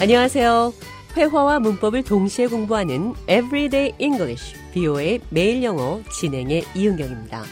안녕하세요. 0.00 0.72
회화와 1.14 1.60
문법을 1.60 2.04
동시에 2.04 2.46
공부하는 2.46 3.12
Everyday 3.28 3.92
English, 3.98 4.56
BO의 4.72 5.20
매일 5.28 5.62
영어 5.62 6.02
진행의 6.10 6.64
이은경입니다. 6.74 7.44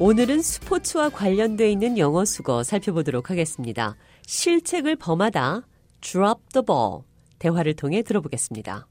오늘은 0.00 0.42
스포츠와 0.42 1.08
관련돼 1.10 1.70
있는 1.70 1.96
영어 1.96 2.24
수거 2.24 2.64
살펴보도록 2.64 3.30
하겠습니다. 3.30 3.96
실책을 4.26 4.96
범하다, 4.96 5.68
drop 6.00 6.40
the 6.52 6.64
ball. 6.66 7.02
대화를 7.38 7.76
통해 7.76 8.02
들어보겠습니다. 8.02 8.88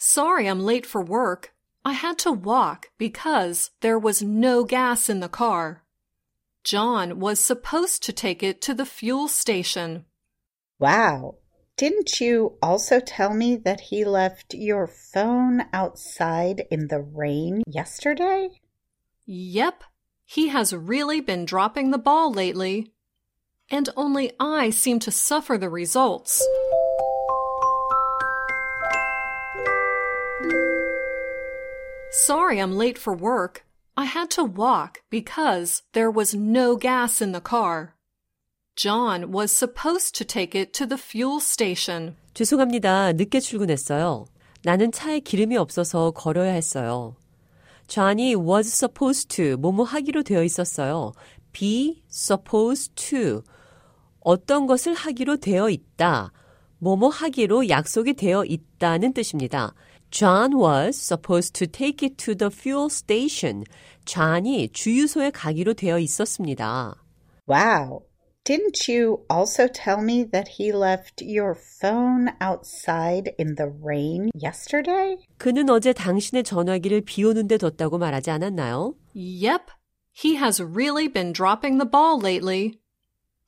Sorry 0.00 0.46
I'm 0.46 0.60
late 0.60 0.88
for 0.88 1.08
work. 1.08 1.52
I 1.84 1.94
had 1.94 2.16
to 2.24 2.32
walk 2.32 2.90
because 2.98 3.70
there 3.78 4.00
was 4.04 4.24
no 4.24 4.66
gas 4.66 5.08
in 5.08 5.20
the 5.20 5.30
car. 5.30 5.82
John 6.64 7.22
was 7.22 7.38
supposed 7.38 8.02
to 8.06 8.12
take 8.12 8.42
it 8.42 8.60
to 8.60 8.74
the 8.74 8.84
fuel 8.84 9.28
station. 9.28 10.04
Wow. 10.80 11.39
Didn't 11.80 12.20
you 12.20 12.58
also 12.60 13.00
tell 13.00 13.32
me 13.32 13.56
that 13.56 13.80
he 13.80 14.04
left 14.04 14.52
your 14.52 14.86
phone 14.86 15.64
outside 15.72 16.66
in 16.70 16.88
the 16.88 17.00
rain 17.00 17.62
yesterday? 17.66 18.50
Yep, 19.24 19.84
he 20.26 20.48
has 20.48 20.74
really 20.74 21.22
been 21.22 21.46
dropping 21.46 21.90
the 21.90 21.96
ball 21.96 22.34
lately. 22.34 22.92
And 23.70 23.88
only 23.96 24.32
I 24.38 24.68
seem 24.68 24.98
to 24.98 25.10
suffer 25.10 25.56
the 25.56 25.70
results. 25.70 26.46
Sorry 32.10 32.60
I'm 32.60 32.76
late 32.76 32.98
for 32.98 33.14
work. 33.14 33.64
I 33.96 34.04
had 34.04 34.28
to 34.32 34.44
walk 34.44 35.00
because 35.08 35.82
there 35.94 36.10
was 36.10 36.34
no 36.34 36.76
gas 36.76 37.22
in 37.22 37.32
the 37.32 37.40
car. 37.40 37.94
John 38.76 39.32
was 39.32 39.52
supposed 39.52 40.14
to 40.16 40.24
take 40.24 40.58
it 40.58 40.72
to 40.72 40.86
the 40.86 40.98
fuel 40.98 41.38
station. 41.40 42.16
죄송합니다. 42.34 43.12
늦게 43.12 43.40
출근했어요. 43.40 44.26
나는 44.62 44.92
차에 44.92 45.20
기름이 45.20 45.56
없어서 45.56 46.10
걸어야 46.12 46.52
했어요. 46.52 47.16
Johnny 47.88 48.34
was 48.34 48.68
supposed 48.68 49.28
to 49.36 49.56
뭐뭐 49.56 49.84
하기로 49.84 50.22
되어 50.22 50.44
있었어요. 50.44 51.12
be 51.52 52.02
supposed 52.10 52.94
to 52.94 53.42
어떤 54.20 54.66
것을 54.66 54.94
하기로 54.94 55.38
되어 55.38 55.68
있다. 55.68 56.32
뭐뭐 56.78 57.08
하기로 57.08 57.68
약속이 57.68 58.14
되어 58.14 58.44
있다는 58.44 59.12
뜻입니다. 59.12 59.74
John 60.10 60.54
was 60.54 60.98
supposed 60.98 61.52
to 61.52 61.66
take 61.66 62.06
it 62.08 62.16
to 62.16 62.34
the 62.34 62.50
fuel 62.52 62.86
station. 62.86 63.64
John이 64.04 64.70
주유소에 64.72 65.30
가기로 65.30 65.74
되어 65.74 65.98
있었습니다. 65.98 66.94
Wow. 67.48 68.09
Didn't 68.45 68.87
you 68.87 69.25
also 69.27 69.67
tell 69.67 70.03
me 70.03 70.23
that 70.31 70.59
he 70.59 70.71
left 70.71 71.23
your 71.23 71.55
phone 71.55 72.29
outside 72.39 73.33
in 73.39 73.55
the 73.55 73.73
rain 73.81 74.29
yesterday? 74.35 75.17
그는 75.39 75.67
어제 75.69 75.93
당신의 75.93 76.43
전화기를 76.43 77.01
비 77.01 77.23
오는 77.23 77.47
데 77.47 77.57
뒀다고 77.57 77.97
말하지 77.97 78.29
않았나요? 78.29 78.93
Yep, 79.15 79.71
he 80.13 80.35
has 80.35 80.61
really 80.61 81.07
been 81.07 81.33
dropping 81.33 81.79
the 81.79 81.89
ball 81.89 82.19
lately. 82.19 82.79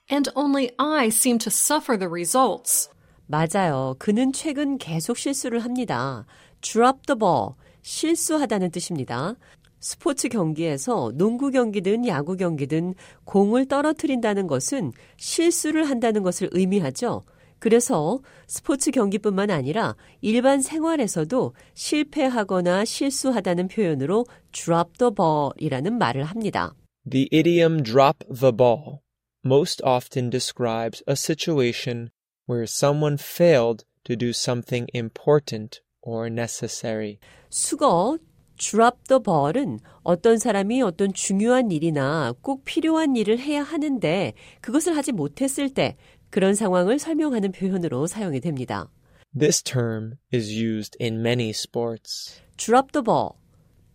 And 0.09 0.29
only 0.35 0.71
I 0.79 1.09
seem 1.09 1.37
to 1.39 1.51
suffer 1.51 1.95
the 1.95 2.09
results. 2.09 2.89
맞아요. 3.27 3.95
그는 3.99 4.33
최근 4.33 4.79
계속 4.79 5.17
실수를 5.17 5.59
합니다. 5.59 6.25
drop 6.61 7.05
the 7.05 7.19
ball, 7.19 7.51
실수하다는 7.83 8.71
뜻입니다. 8.71 9.35
스포츠 9.82 10.28
경기에서 10.28 11.10
농구 11.16 11.50
경기든 11.50 12.06
야구 12.06 12.36
경기든 12.36 12.94
공을 13.24 13.66
떨어뜨린다는 13.66 14.46
것은 14.46 14.92
실수를 15.16 15.90
한다는 15.90 16.22
것을 16.22 16.48
의미하죠. 16.52 17.22
그래서 17.58 18.20
스포츠 18.46 18.92
경기뿐만 18.92 19.50
아니라 19.50 19.96
일반 20.20 20.62
생활에서도 20.62 21.54
실패하거나 21.74 22.84
실수하다는 22.84 23.68
표현으로 23.68 24.24
drop 24.52 24.92
the 24.98 25.12
ball이라는 25.12 25.98
말을 25.98 26.22
합니다. 26.24 26.74
The 27.08 27.28
idiom 27.32 27.82
drop 27.82 28.24
the 28.32 28.52
ball 28.52 29.00
most 29.44 29.82
often 29.84 30.30
describes 30.30 31.02
a 31.08 31.14
situation 31.16 32.10
where 32.48 32.66
someone 32.68 33.16
failed 33.18 33.84
to 34.04 34.16
do 34.16 34.28
something 34.30 34.86
important 34.94 35.80
or 36.02 36.28
necessary. 36.28 37.18
수거 37.50 38.18
drop 38.57 38.97
the 39.07 39.21
ball은 39.21 39.79
어떤 40.03 40.37
사람이 40.37 40.81
어떤 40.81 41.13
중요한 41.13 41.71
일이나 41.71 42.33
꼭 42.41 42.63
필요한 42.65 43.15
일을 43.15 43.39
해야 43.39 43.63
하는데 43.63 44.33
그것을 44.61 44.97
하지 44.97 45.11
못했을 45.11 45.73
때 45.73 45.95
그런 46.29 46.55
상황을 46.55 46.99
설명하는 46.99 47.51
표현으로 47.51 48.07
사용이 48.07 48.39
됩니다. 48.39 48.89
This 49.37 49.61
term 49.61 50.15
is 50.33 50.51
used 50.51 50.97
in 50.99 51.21
many 51.21 51.49
sports. 51.49 52.41
drop 52.57 52.91
the 52.91 53.03
ball 53.03 53.31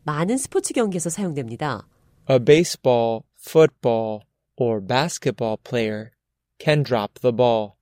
많은 0.05 0.37
스포츠 0.37 0.73
경기에서 0.73 1.11
사용됩니다. 1.11 1.87
A 2.31 2.39
baseball, 2.39 3.23
football, 3.41 4.21
or 4.56 4.81
basketball 4.81 5.56
player 5.62 6.11
can 6.59 6.84
drop 6.84 7.21
the 7.21 7.33
ball, 7.34 7.77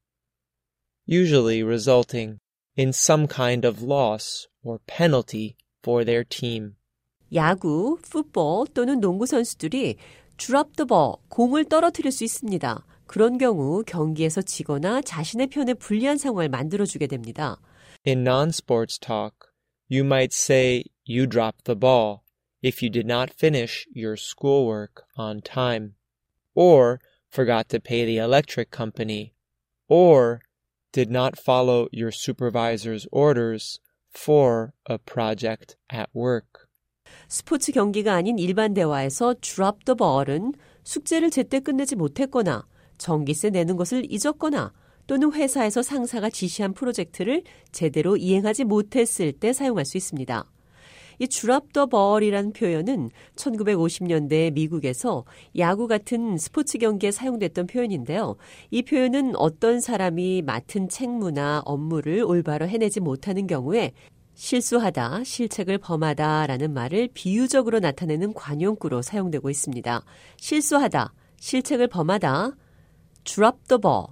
usually 1.06 1.62
resulting 1.62 2.38
in 2.76 2.90
some 2.90 3.26
kind 3.26 3.66
of 3.66 3.82
loss 3.82 4.48
or 4.62 4.78
penalty 4.86 5.56
for 5.84 6.04
their 6.04 6.24
team. 6.24 6.76
야구, 7.32 7.98
풋볼 8.02 8.68
또는 8.74 9.00
농구 9.00 9.26
선수들이 9.26 9.96
drop 10.36 10.74
the 10.76 10.86
ball, 10.86 11.14
공을 11.28 11.66
떨어뜨릴 11.66 12.10
수 12.10 12.24
있습니다. 12.24 12.84
그런 13.06 13.38
경우 13.38 13.82
경기에서 13.84 14.40
지거나 14.40 15.02
자신의 15.02 15.48
편에 15.48 15.74
불리한 15.74 16.16
상황을 16.16 16.48
만들어주게 16.48 17.06
됩니다. 17.06 17.60
In 18.06 18.20
non-sports 18.20 18.98
talk, 18.98 19.50
you 19.90 20.04
might 20.04 20.32
say 20.32 20.84
you 21.04 21.26
dropped 21.26 21.64
the 21.64 21.78
ball 21.78 22.20
if 22.62 22.82
you 22.82 22.90
did 22.90 23.06
not 23.06 23.32
finish 23.32 23.86
your 23.94 24.16
schoolwork 24.16 25.04
on 25.16 25.40
time, 25.42 25.94
or 26.54 27.00
forgot 27.28 27.68
to 27.68 27.80
pay 27.80 28.04
the 28.04 28.18
electric 28.18 28.70
company, 28.70 29.34
or 29.88 30.40
did 30.92 31.10
not 31.10 31.38
follow 31.38 31.88
your 31.92 32.10
supervisor's 32.10 33.06
orders 33.12 33.80
for 34.17 34.73
a 34.89 34.97
project 34.97 35.75
at 35.93 36.09
work. 36.15 36.67
스포츠 37.27 37.71
경기가 37.71 38.13
아닌 38.13 38.39
일반 38.39 38.73
대화에서 38.73 39.35
drop 39.41 39.85
the 39.85 39.95
ball은 39.95 40.53
숙제를 40.83 41.29
제때 41.31 41.59
끝내지 41.59 41.95
못했거나 41.95 42.65
전기세 42.97 43.49
내는 43.49 43.75
것을 43.75 44.05
잊었거나 44.09 44.73
또는 45.07 45.31
회사에서 45.33 45.81
상사가 45.81 46.29
지시한 46.29 46.73
프로젝트를 46.73 47.43
제대로 47.71 48.17
이행하지 48.17 48.63
못했을 48.63 49.33
때 49.33 49.53
사용할 49.53 49.85
수 49.85 49.97
있습니다. 49.97 50.49
이 51.19 51.27
ball이라는 51.27 52.53
표현은 52.53 53.09
1950년대 53.35 54.53
미국에서 54.53 55.25
야구 55.57 55.87
같은 55.87 56.37
스포츠 56.37 56.77
경기에 56.77 57.11
사용됐던 57.11 57.67
표현인데요. 57.67 58.35
이 58.71 58.81
표현은 58.83 59.35
어떤 59.35 59.79
사람이 59.79 60.41
맡은 60.43 60.89
책무나 60.89 61.61
업무를 61.65 62.23
올바로 62.23 62.67
해내지 62.67 62.99
못하는 62.99 63.47
경우에 63.47 63.91
실수하다, 64.35 65.23
실책을 65.23 65.77
범하다 65.77 66.47
라는 66.47 66.73
말을 66.73 67.09
비유적으로 67.13 67.79
나타내는 67.79 68.33
관용구로 68.33 69.01
사용되고 69.01 69.49
있습니다. 69.49 70.03
실수하다, 70.37 71.13
실책을 71.39 71.87
범하다, 71.87 72.51
ball, 73.81 74.07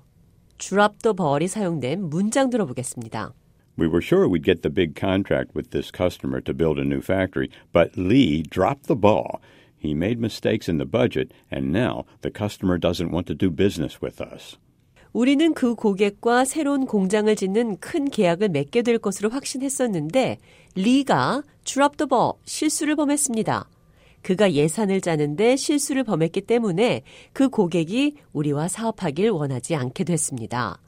drop 0.57 0.97
the 0.99 1.13
ball이 1.15 1.47
사용된 1.47 2.09
문장 2.09 2.49
들어보겠습니다. 2.49 3.33
We 3.75 3.87
were 3.87 4.01
sure 4.01 4.27
we'd 4.27 4.43
get 4.43 4.61
the 4.61 4.69
big 4.69 4.95
contract 4.95 5.55
with 5.55 5.71
this 5.71 5.89
customer 5.89 6.41
to 6.41 6.53
build 6.53 6.77
a 6.77 6.83
new 6.83 7.01
factory, 7.01 7.49
but 7.71 7.97
Lee 7.97 8.43
dropped 8.43 8.87
the 8.87 8.95
ball. 8.95 9.41
He 9.77 9.93
made 9.93 10.19
mistakes 10.19 10.69
in 10.69 10.77
the 10.77 10.85
budget, 10.85 11.33
and 11.49 11.71
now 11.71 12.05
the 12.21 12.29
customer 12.29 12.77
doesn't 12.77 13.11
want 13.11 13.25
to 13.27 13.35
do 13.35 13.49
business 13.49 13.99
with 13.99 14.21
us. 14.21 14.57
우리는 15.11 15.53
그 15.53 15.75
고객과 15.75 16.45
새로운 16.45 16.85
공장을 16.85 17.35
짓는 17.35 17.77
큰 17.77 18.09
계약을 18.09 18.49
맺게 18.49 18.81
될 18.81 18.97
것으로 18.97 19.29
확신했었는데 19.29 20.37
리가 20.75 21.43
ball 22.09 22.33
실수를 22.45 22.95
범했습니다. 22.95 23.69
그가 24.23 24.53
예산을 24.53 25.01
짜는데 25.01 25.55
실수를 25.55 26.03
범했기 26.03 26.41
때문에 26.41 27.03
그 27.33 27.49
고객이 27.49 28.15
우리와 28.31 28.67
사업하길 28.67 29.29
원하지 29.29 29.75
않게 29.75 30.03
됐습니다. 30.05 30.79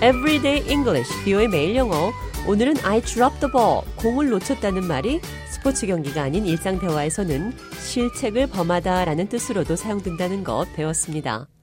Everyday 0.00 0.64
English, 0.70 1.10
비오의 1.24 1.48
매일 1.48 1.74
영어. 1.74 2.12
오늘은 2.46 2.74
I 2.84 3.00
dropped 3.00 3.40
the 3.40 3.50
ball, 3.50 3.82
공을 3.96 4.28
놓쳤다는 4.30 4.84
말이 4.84 5.20
스포츠 5.50 5.88
경기가 5.88 6.22
아닌 6.22 6.46
일상 6.46 6.78
대화에서는 6.78 7.52
실책을 7.80 8.46
범하다라는 8.46 9.28
뜻으로도 9.28 9.74
사용된다는 9.74 10.44
것 10.44 10.72
배웠습니다. 10.76 11.48